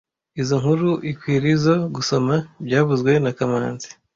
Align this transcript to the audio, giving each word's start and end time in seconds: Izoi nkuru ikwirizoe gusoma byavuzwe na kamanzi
Izoi 0.39 0.61
nkuru 0.61 0.91
ikwirizoe 1.11 1.83
gusoma 1.95 2.35
byavuzwe 2.65 3.11
na 3.23 3.31
kamanzi 3.37 3.89